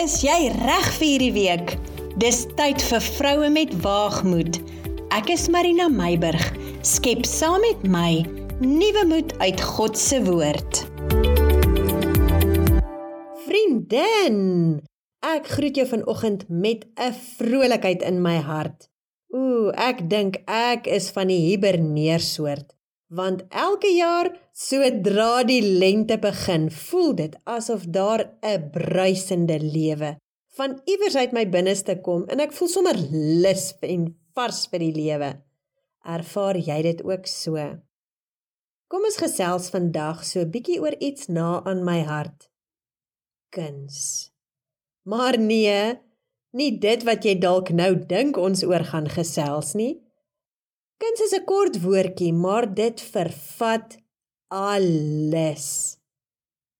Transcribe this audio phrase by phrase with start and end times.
[0.00, 1.72] Is jy reg vir hierdie week?
[2.22, 4.56] Dis tyd vir vroue met waagmoed.
[5.12, 6.40] Ek is Marina Meiburg.
[6.88, 8.22] Skep saam met my
[8.62, 10.80] nuwe moed uit God se woord.
[13.44, 14.40] Vriendin,
[15.20, 18.88] ek groet jou vanoggend met 'n vrolikheid in my hart.
[19.36, 22.72] Ooh, ek dink ek is van die hiberneersoort
[23.10, 24.30] want elke jaar
[24.60, 30.16] sodra die lente begin, voel dit asof daar 'n bruisende lewe
[30.58, 32.98] van iewers uit my binneste kom en ek voel sommer
[33.44, 35.30] lus en vars vir die lewe.
[36.04, 37.56] Ervaar jy dit ook so?
[38.90, 42.50] Kom ons gesels vandag so 'n bietjie oor iets na aan my hart.
[43.50, 44.30] Kuns.
[45.04, 45.98] Maar nee,
[46.52, 50.02] nie dit wat jy dalk nou dink ons oor gaan gesels nie.
[50.98, 53.99] Kuns is 'n kort woordjie, maar dit vervat
[54.50, 55.98] alles.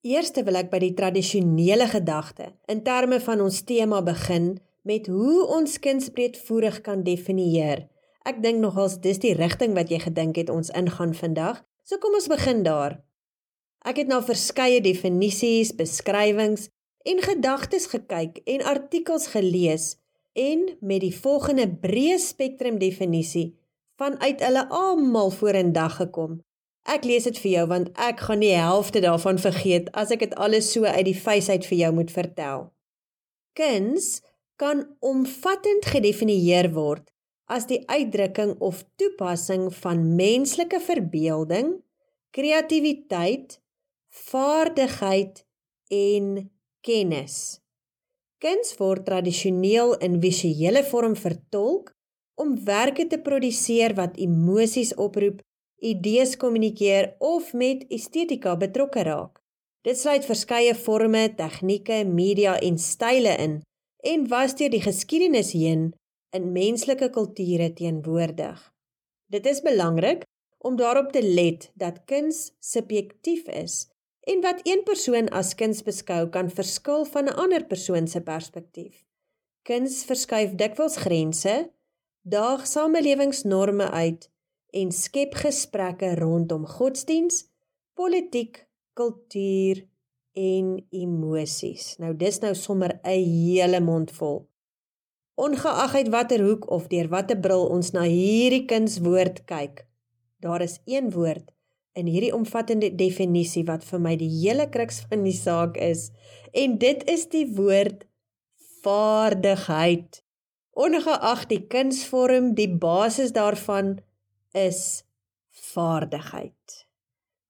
[0.02, 4.56] Eerste wil ek by die tradisionele gedagte in terme van ons tema begin
[4.88, 7.84] met hoe ons kunsbreedvoerig kan definieer.
[8.26, 11.62] Ek dink nogals dis die rigting wat jy gedink het ons ingaan vandag.
[11.86, 12.98] So kom ons begin daar.
[13.86, 16.68] Ek het na verskeie definisies, beskrywings
[17.06, 19.94] en gedagtes gekyk en artikels gelees
[20.34, 23.52] en met die volgende breë spektrum definisie
[24.00, 26.40] vanuit hulle almal vorendag gekom.
[26.88, 30.34] Ek lees dit vir jou want ek gaan die helfte daarvan vergeet as ek dit
[30.40, 32.70] alles so uit die feesheid vir jou moet vertel.
[33.58, 34.20] Kuns
[34.60, 37.08] kan omvattend gedefinieer word
[37.50, 41.80] as die uitdrukking of toepassing van menslike verbeelding,
[42.30, 43.58] kreatiwiteit,
[44.30, 45.42] vaardigheid
[45.90, 46.50] en
[46.86, 47.58] kennis.
[48.40, 51.90] Kuns word tradisioneel in visuele vorm vertolk
[52.40, 55.42] omwerke te produseer wat emosies oproep,
[55.80, 59.40] idees kommunikeer of met estetika betrokke raak.
[59.82, 63.60] Dit sluit verskeie forme, tegnieke, media en style in
[64.04, 65.90] en was deur die geskiedenis heen
[66.36, 68.60] in menslike kulture teenwoordig.
[69.32, 70.24] Dit is belangrik
[70.58, 73.86] om daarop te let dat kuns subjektief is
[74.28, 79.04] en wat een persoon as kuns beskou kan verskil van 'n ander persoon se perspektief.
[79.62, 81.70] Kuns verskuif dikwels grense,
[82.22, 84.30] daag samelewingsnorme uit
[84.72, 87.44] en skep gesprekke rondom godsdiens,
[87.94, 89.84] politiek, kultuur
[90.38, 91.96] en emosies.
[91.98, 94.48] Nou dis nou sommer 'n hele mond vol.
[95.34, 99.86] Ongeag uit watter hoek of deur watter bril ons na hierdie kunswoord kyk,
[100.40, 101.50] daar is een woord
[101.92, 106.10] in hierdie omvattende definisie wat vir my die hele kruks van die saak is
[106.52, 108.06] en dit is die woord
[108.84, 110.22] vaardigheid.
[110.70, 113.98] Ongeag die kunsvorm, die basis daarvan
[114.56, 115.02] is
[115.72, 116.86] vaardigheid.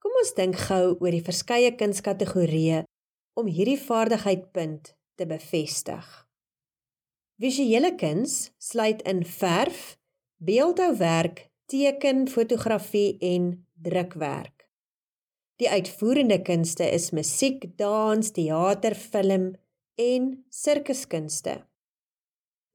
[0.01, 2.85] Kom ons dink gou oor die verskeie kunskategorieë
[3.41, 6.07] om hierdie vaardigheidpunt te bevestig.
[7.41, 9.97] Visuele kuns sluit in verf,
[10.45, 14.67] beeldhouwerk, teken, fotografie en drukwerk.
[15.61, 19.51] Die uitvoerende kunste is musiek, dans, teater, film
[20.01, 21.59] en sirkuskunste.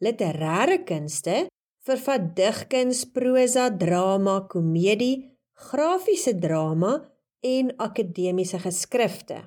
[0.05, 1.45] Literêre kunste
[1.85, 5.37] vervat digkuns, prosa, drama, komedie,
[5.69, 6.97] grafiese drama
[7.45, 9.43] en akademiese geskrifte.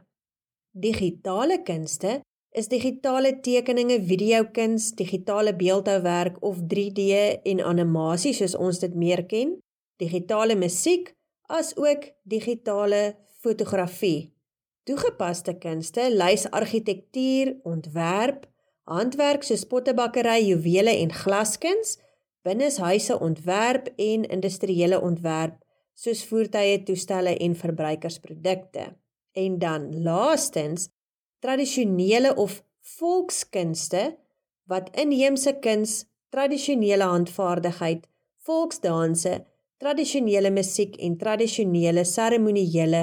[0.70, 2.20] Digitale kunste
[2.54, 7.10] is digitale tekeninge, videokuns, digitale beeldhouwerk of 3D
[7.44, 9.56] en animasie soos ons dit meer ken,
[9.98, 11.10] digitale musiek
[11.50, 14.30] as ook digitale fotografie.
[14.86, 18.46] Toegepaste kunste lys argitektuur, ontwerp,
[18.88, 21.98] handwerk soos pottebakkery, juwele en glaskuns,
[22.42, 25.58] binneshuise ontwerp en industriële ontwerp
[25.98, 28.96] soos voertuie, toestelle en verbruikersprodukte.
[29.32, 30.88] En dan laastens
[31.38, 34.18] tradisionele of volkskunste
[34.68, 38.06] wat inheemse kuns, tradisionele handvaardigheid,
[38.44, 39.44] volksdanse,
[39.78, 43.02] tradisionele musiek en tradisionele seremoniele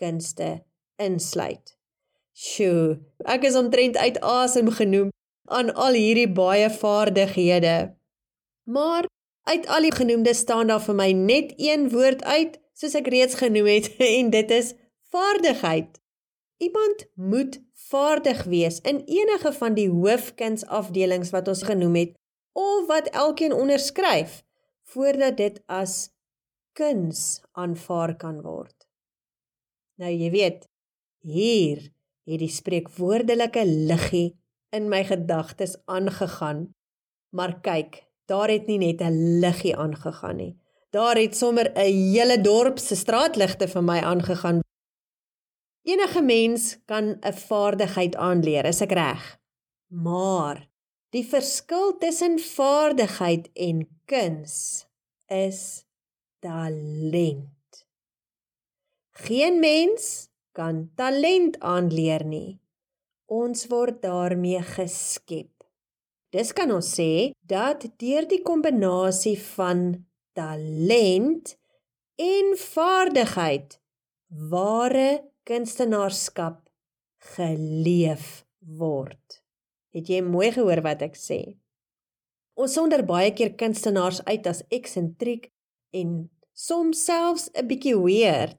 [0.00, 0.64] kunste
[0.96, 1.76] insluit.
[2.34, 2.98] Sjoe,
[3.30, 5.12] ek is omtrent uit asem genoem
[5.54, 7.94] aan al hierdie baie vaardighede.
[8.64, 9.06] Maar
[9.44, 13.36] uit al die genoemde staan daar vir my net een woord uit, soos ek reeds
[13.40, 14.72] genoem het, en dit is
[15.12, 16.00] vaardigheid.
[16.62, 22.14] Iemand moet vaardig wees in enige van die hoofkunsafdelings wat ons genoem het
[22.54, 24.42] of wat elkeen onderskryf
[24.94, 26.14] voordat dit as
[26.78, 28.86] kuns aanvaar kan word.
[30.00, 30.64] Nou jy weet,
[31.22, 31.82] hier
[32.24, 34.34] het die spreekwoordelike liggie
[34.74, 36.66] in my gedagtes aangegaan.
[37.34, 40.56] Maar kyk, daar het nie net 'n liggie aangegaan nie.
[40.90, 44.60] Daar het sommer 'n hele dorp se straatligte vir my aangegaan.
[45.82, 49.38] Enige mens kan 'n vaardigheid aanleer, is ek reg?
[49.86, 50.68] Maar
[51.10, 54.86] die verskil tussen vaardigheid en kuns
[55.26, 55.84] is
[56.38, 57.86] talent.
[59.10, 62.60] Geen mens kan talent aanleer nie.
[63.26, 65.53] Ons word daarmee geskep.
[66.34, 69.84] Dis kan ons sê dat deur die kombinasie van
[70.34, 71.52] talent
[72.18, 73.76] en vaardigheid
[74.50, 75.10] ware
[75.46, 76.58] kunstenaarskap
[77.36, 79.38] geleef word.
[79.94, 81.38] Het jy mooi gehoor wat ek sê?
[82.58, 85.52] Ons sonder baie keer kunstenaars uit as eksentriek
[85.94, 86.18] en
[86.50, 88.58] soms selfs 'n bietjie weird.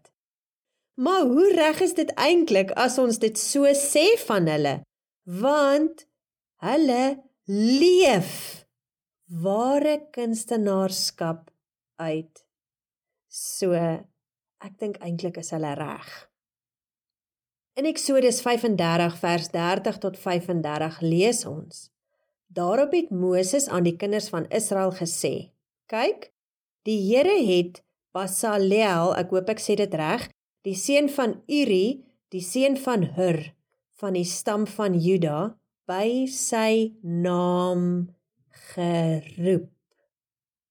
[0.96, 4.76] Maar hoe reg is dit eintlik as ons dit so sê van hulle?
[5.28, 6.08] Want
[6.64, 8.66] hulle leef
[9.30, 11.52] ware kunstenaarskap
[12.02, 12.46] uit.
[13.30, 16.08] So ek dink eintlik is hulle reg.
[17.78, 21.90] In Eksodus 35 vers 30 tot 35 lees ons:
[22.48, 25.52] Daarop het Moses aan die kinders van Israel gesê:
[25.86, 26.32] "Kyk,
[26.84, 27.84] die Here het
[28.14, 30.30] Basaleel, ek hoop ek sê dit reg,
[30.64, 32.02] die seun van Uri,
[32.32, 33.54] die seun van Hur
[34.00, 35.58] van die stam van Juda,
[35.88, 38.10] by sy naam
[38.74, 39.70] geroep."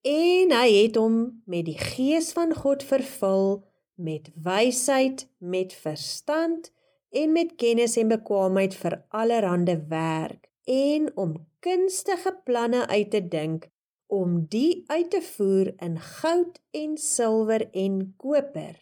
[0.05, 3.63] En hy het hom met die gees van God vervul
[3.95, 6.71] met wysheid, met verstand
[7.09, 13.69] en met kennis en bekwaamheid vir allerlei werk en om kunstige planne uit te dink
[14.07, 18.75] om die uit te voer in goud en silwer en koper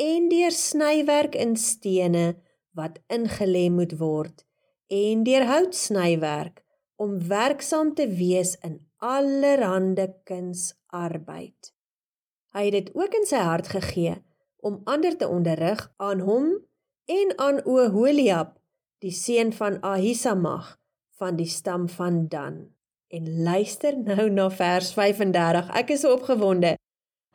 [0.00, 2.26] en deur snywerk in stene
[2.76, 4.45] wat ingelê moet word
[4.86, 6.62] en deur houtsnywerk
[6.96, 11.72] om werksaam te wees in allerhande kunsarbeid.
[12.56, 14.16] Hy het dit ook in sy hart gegee
[14.64, 16.48] om ander te onderrig aan hom
[17.06, 18.56] en aan Oholiab,
[19.04, 20.78] die seun van Ahisamag
[21.18, 22.64] van die stam van Dan.
[23.08, 25.68] En luister nou na vers 35.
[25.76, 26.74] Ek is so opgewonde.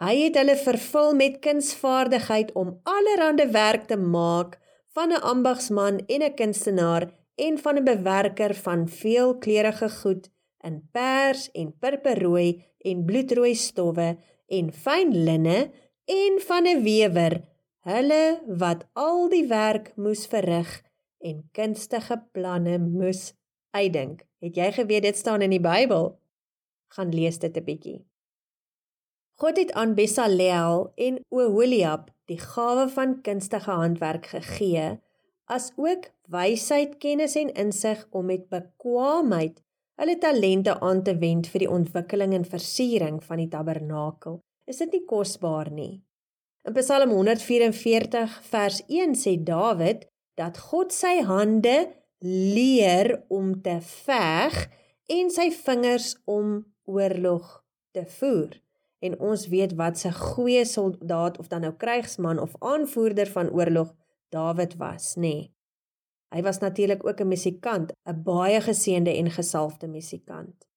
[0.01, 4.57] Hy het hulle vervul met kunsvaardigheid om allerhande werk te maak
[4.97, 10.29] van 'n ambagsman en 'n kunstenaar en van 'n bewerker van veelkleurige goed
[10.67, 14.17] in pers en purperrooi en bloedrooi stowwe
[14.47, 15.71] en fyn linne
[16.05, 17.33] en van 'n wewer
[17.79, 20.71] hulle wat al die werk moes verrig
[21.19, 23.33] en kunstige planne moes
[23.71, 24.25] uitdink.
[24.39, 26.19] Het jy geweet dit staan in die Bybel?
[26.87, 28.05] Gaan lees dit 'n bietjie.
[29.41, 34.99] God het aan Besaleel en Oholiab die gawe van kunstige handwerk gegee
[35.45, 39.61] as ook wysheid, kennis en insig om met bekwaamheid
[40.01, 44.39] hulle talente aan te wend vir die ontwikkeling en versiering van die tabernakel.
[44.65, 46.01] Is dit nie kosbaar nie?
[46.65, 50.07] In Psalm 144 vers 1 sê Dawid
[50.39, 51.91] dat God sy hande
[52.21, 54.57] leer om te veg
[55.11, 57.47] en sy vingers om oorlog
[57.93, 58.53] te voer.
[59.01, 63.93] En ons weet wat 'n goeie soldaat of dan nou krygsman of aanvoerder van oorlog
[64.31, 65.21] Dawid was, nê.
[65.21, 65.49] Nee.
[66.31, 70.67] Hy was natuurlik ook 'n musikant, 'n baie geseënde en gesalfde musikant.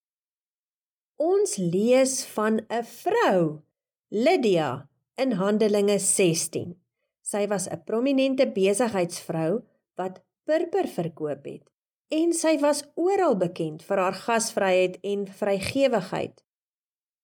[1.15, 3.61] Ons lees van 'n vrou,
[4.09, 6.75] Lydia, in Handelinge 16.
[7.21, 9.63] Sy was 'n prominente besigheidsvrou
[9.95, 11.69] wat purper verkoop het
[12.07, 16.43] en sy was oral bekend vir haar gasvryheid en vrygewigheid.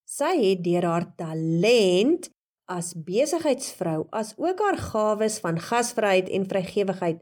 [0.05, 2.31] Sy het deur haar talent
[2.71, 7.19] as besigheidsvrou as ook haar gawes van gasvryheid en vrygewigheid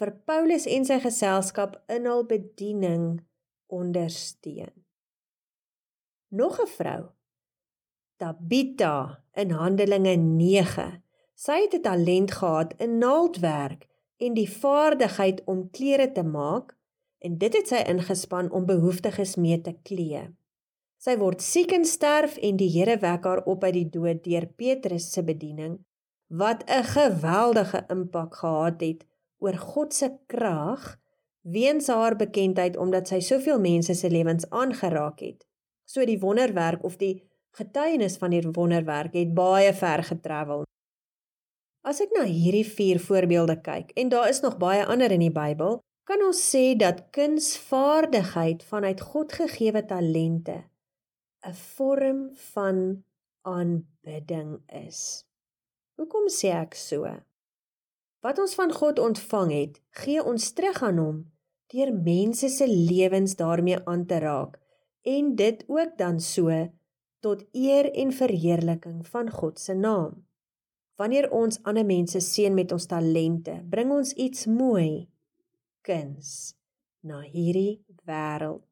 [0.00, 3.06] vir Paulus en sy geselskap in hul bediening
[3.70, 4.72] ondersteun.
[6.30, 7.02] Nog 'n vrou,
[8.16, 11.02] Tabita in Handelinge 9.
[11.34, 16.76] Sy het 'n talent gehad in naaldwerk en die vaardigheid om klere te maak
[17.18, 20.28] en dit het sy ingespan om behoeftiges mee te klee.
[21.00, 24.44] Sy word siek en sterf en die Here wek haar op uit die dood deur
[24.60, 25.78] Petrus se bediening
[26.40, 29.06] wat 'n geweldige impak gehad het
[29.38, 30.98] oor God se krag
[31.40, 35.46] weens haar bekendheid omdat sy soveel mense se lewens aangeraak het.
[35.84, 37.24] So die wonderwerk of die
[37.56, 40.64] getuienis van die wonderwerk het baie ver getravel.
[41.82, 45.32] As ek na hierdie vier voorbeelde kyk en daar is nog baie ander in die
[45.32, 50.70] Bybel, kan ons sê dat kunsvaardigheid vanuit God gegeewe talente
[51.48, 53.04] 'n vorm van
[53.42, 55.24] aanbidding is.
[55.96, 57.08] Hoekom sê ek so?
[58.20, 61.18] Wat ons van God ontvang het, gee ons terug aan hom
[61.70, 64.58] deur mense se lewens daarmee aan te raak
[65.06, 66.50] en dit ook dan so
[67.20, 70.26] tot eer en verheerliking van God se naam.
[70.96, 75.08] Wanneer ons ander mense seën met ons talente, bring ons iets mooi
[75.86, 76.56] kuns
[77.00, 78.69] na hierdie wêreld.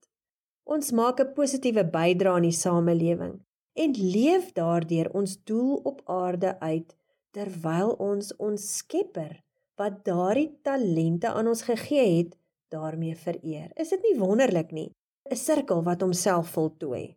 [0.68, 3.34] Ons maak 'n positiewe bydrae aan die samelewing
[3.82, 6.96] en leef daardeur ons doel op aarde uit
[7.32, 9.40] terwyl ons ons Skepper
[9.78, 12.36] wat daardie talente aan ons gegee het,
[12.68, 13.70] daarmee vereer.
[13.76, 14.90] Is dit nie wonderlik nie?
[15.30, 17.16] 'n Sirkel wat homself voltooi.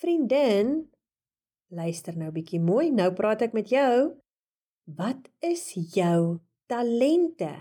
[0.00, 0.90] Vriendin,
[1.68, 2.90] luister nou bietjie mooi.
[2.90, 4.16] Nou praat ek met jou.
[4.84, 7.52] Wat is jou talente?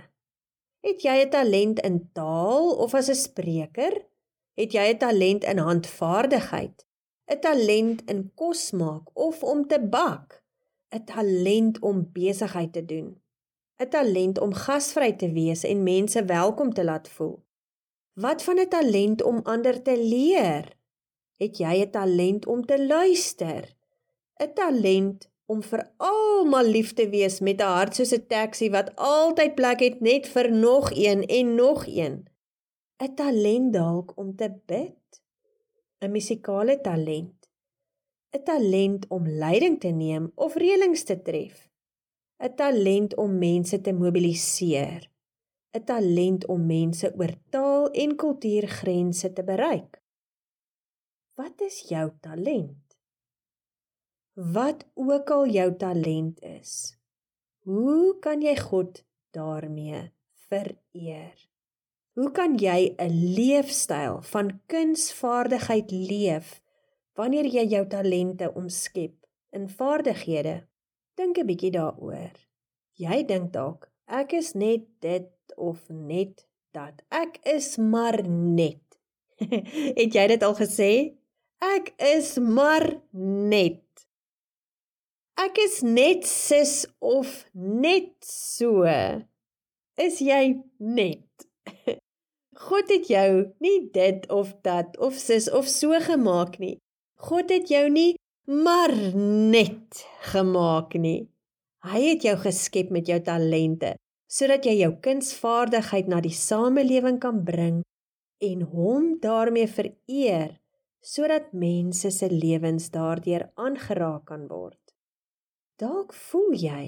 [0.82, 4.09] Het jy 'n talent in taal of as 'n spreker?
[4.60, 6.86] Het jy 'n talent in handvaardigheid?
[7.32, 10.44] 'n Talent in kos maak of om te bak?
[10.96, 13.22] 'n Talent om besigheid te doen?
[13.78, 17.40] 'n Talent om gasvry te wees en mense welkom te laat voel?
[18.14, 20.66] Wat van 'n talent om ander te leer?
[21.38, 23.76] Het jy 'n talent om te luister?
[24.44, 28.96] 'n Talent om vir almal lief te wees met 'n hart soos 'n taxi wat
[28.96, 32.28] altyd plek het net vir nog een en nog een.
[33.00, 35.22] 'n talent dalk om te bid,
[36.04, 37.48] 'n musikale talent,
[38.36, 41.58] 'n talent om leiding te neem of reëlings te tref,
[42.44, 45.02] 'n talent om mense te mobiliseer,
[45.78, 50.02] 'n talent om mense oor taal en kultuurgrense te bereik.
[51.40, 52.86] Wat is jou talent?
[54.34, 56.72] Wat ook al jou talent is,
[57.64, 60.12] hoe kan jy God daarmee
[60.50, 61.49] vereer?
[62.20, 66.48] Hoe kan jy 'n leefstyl van kunsvaardigheid leef
[67.16, 69.14] wanneer jy jou talente omskep
[69.56, 70.56] in vaardighede?
[71.16, 72.36] Dink 'n bietjie daaroor.
[72.94, 76.44] Jy dink dalk ek is net dit of net
[76.76, 76.96] dat.
[77.08, 78.84] Ek is maar net.
[80.00, 80.92] Het jy dit al gesê?
[81.60, 83.00] Ek is maar
[83.56, 83.88] net.
[85.40, 88.84] Ek is net sis of net so.
[89.96, 91.48] Is jy net?
[92.60, 93.32] God het jou
[93.64, 96.76] nie dit of dat of sis of so gemaak nie.
[97.16, 98.18] God het jou nie
[98.50, 101.30] maar net gemaak nie.
[101.88, 103.96] Hy het jou geskep met jou talente
[104.30, 107.80] sodat jy jou kunsvaardigheid na die samelewing kan bring
[108.46, 110.60] en hom daarmee vereer
[111.02, 114.82] sodat mense se lewens daardeur aangeraak kan word.
[115.80, 116.84] Dalk voel jy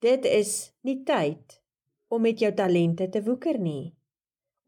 [0.00, 1.58] dit is nie tyd
[2.08, 3.92] om met jou talente te woeker nie.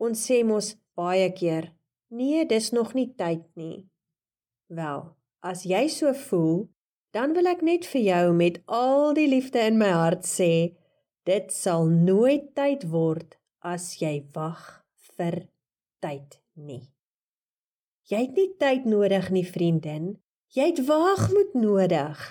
[0.03, 1.71] Ons sê mos baie keer,
[2.11, 3.85] nee, dis nog nie tyd nie.
[4.67, 5.05] Wel,
[5.47, 6.65] as jy so voel,
[7.15, 10.75] dan wil ek net vir jou met al die liefde in my hart sê,
[11.29, 14.83] dit sal nooit tyd word as jy wag
[15.15, 15.45] vir
[16.03, 16.83] tyd nie.
[18.11, 20.17] Jy het nie tyd nodig nie, vriendin.
[20.53, 22.25] Jy het waagmoed nodig.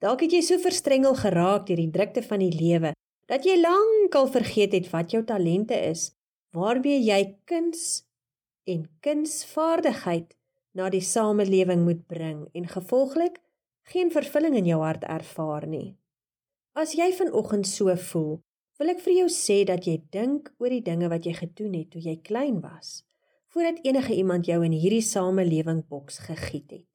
[0.00, 2.94] Dalk het jy so verstrengel geraak deur die drukte van die lewe
[3.26, 6.12] dat jy lankal vergeet het wat jou talente is
[6.56, 8.06] waarmee jy kuns
[8.66, 10.32] en kunsvaardigheid
[10.76, 13.38] na die samelewing moet bring en gevolglik
[13.92, 15.94] geen vervulling in jou hart ervaar nie.
[16.76, 18.40] As jy vanoggend so voel,
[18.76, 21.92] wil ek vir jou sê dat jy dink oor die dinge wat jy gedoen het
[21.94, 23.06] toe jy klein was,
[23.54, 26.92] voordat enige iemand jou in hierdie samelewing boks gegiet het.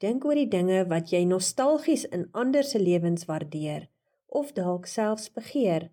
[0.00, 3.88] Dink oor die dinge wat jy nostalgies in ander se lewens waardeer
[4.28, 5.90] of dalk selfs begeer.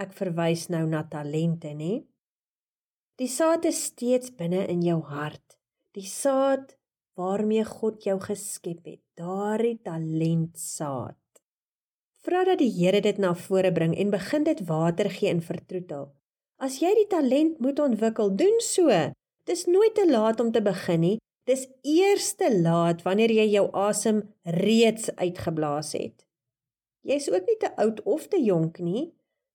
[0.00, 2.02] Ek verwys nou na talente, nê?
[3.20, 5.58] Die saad is steeds binne in jou hart.
[5.92, 6.78] Die saad
[7.20, 11.18] waarmee God jou geskep het, daardie talentsaad.
[12.24, 16.08] Vra dat die Here dit na vore bring en begin dit water gee en vertroetel.
[16.62, 18.88] As jy die talent moet ontwikkel, doen so.
[19.44, 21.16] Dis nooit te laat om te begin nie.
[21.44, 26.22] Dis eers te laat wanneer jy jou asem reeds uitgeblaas het.
[27.02, 29.10] Jy's ook nie te oud of te jonk nie.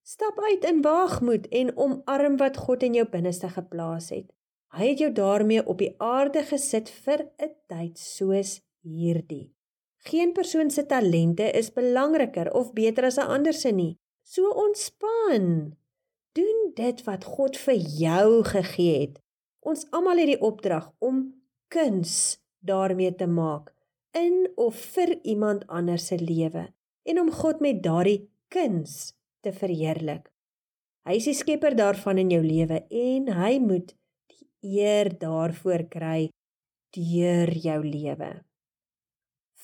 [0.08, 4.30] Stap uit in waagmoed en omarm wat God in jou binneste geplaas het.
[4.72, 9.52] Hy het jou daarmee op die aarde gesit vir 'n tyd soos hierdie.
[10.08, 13.98] Geen persoon se talente is belangriker of beter as 'n ander se nie.
[14.22, 15.76] So ontspan.
[16.32, 19.20] Doen dit wat God vir jou gegee het.
[19.60, 21.34] Ons almal het die opdrag om
[21.68, 23.74] kuns daarmee te maak
[24.12, 26.68] in of vir iemand anders se lewe
[27.02, 30.28] en om God met daardie kuns te verheerlik.
[31.08, 33.94] Hy is die skepper daarvan in jou lewe en hy moet
[34.32, 36.28] die eer daarvoor kry
[36.96, 38.30] deur jou lewe.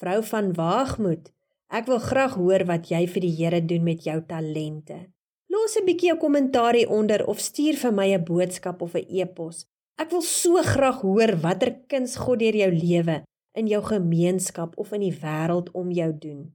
[0.00, 1.30] Vrou van waagmoed,
[1.68, 5.10] ek wil graag hoor wat jy vir die Here doen met jou talente.
[5.52, 9.66] Los 'n bietjie 'n kommentaar onder of stuur vir my 'n boodskap of 'n e-pos.
[9.98, 13.22] Ek wil so graag hoor watter kuns God deur jou lewe
[13.54, 16.54] in jou gemeenskap of in die wêreld om jou doen.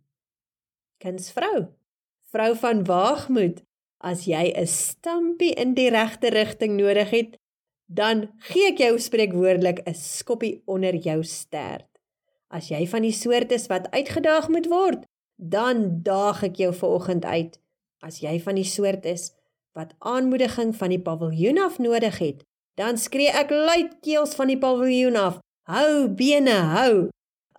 [0.99, 1.78] Kunsvrou
[2.29, 3.63] Vrou van waagmoed,
[3.97, 7.37] as jy 'n stampie in die regte rigting nodig het,
[7.89, 11.87] dan gee ek jou spreekwoordelik 'n skoppie onder jou stert.
[12.49, 15.05] As jy van die soort is wat uitgedaag moet word,
[15.35, 17.59] dan daag ek jou vanoggend uit.
[18.01, 19.33] As jy van die soort is
[19.73, 22.43] wat aanmoediging van die paviljoen af nodig het,
[22.75, 27.09] dan skree ek luidkeels van die paviljoen af: "Hou bene, hou!"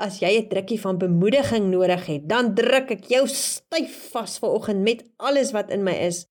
[0.01, 4.81] As jy 'n drukkie van bemoediging nodig het, dan druk ek jou styf vas vanoggend
[4.81, 6.27] met alles wat in my is.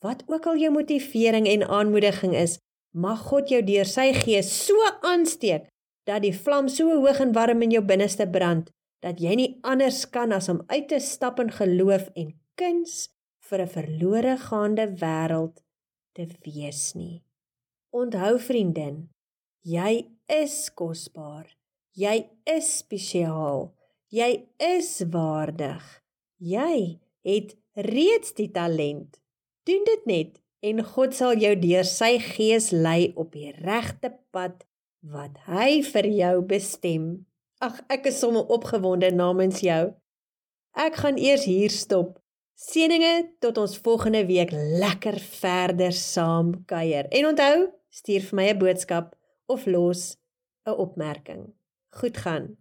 [0.00, 2.58] Wat ook al jou motivering en aanmoediging is,
[2.96, 5.68] mag God jou deur sy gees so aansteek
[6.08, 8.70] dat die vlam so hoog en warm in jou binneste brand
[9.04, 13.08] dat jy nie anders kan as om uit te stap in geloof en kuns
[13.48, 15.62] vir 'n verlore gaande wêreld
[16.14, 17.22] te wees nie.
[17.92, 19.08] Onthou vriendin,
[19.62, 21.59] jy is kosbaar.
[22.00, 23.66] Jy is spesiaal.
[24.14, 24.30] Jy
[24.62, 25.82] is waardig.
[26.40, 29.18] Jy het reeds die talent.
[29.68, 34.64] Doen dit net en God sal jou deur sy gees lei op die regte pad
[35.12, 37.04] wat hy vir jou bestem.
[37.60, 39.92] Ag, ek is sommer opgewonde namens jou.
[40.72, 42.16] Ek gaan eers hier stop.
[42.60, 43.14] Seëninge
[43.44, 47.08] tot ons volgende week lekker verder saam kuier.
[47.12, 49.16] En onthou, stuur vir my 'n boodskap
[49.48, 50.16] of los
[50.64, 51.59] 'n opmerking.
[51.90, 52.59] Goed gaan.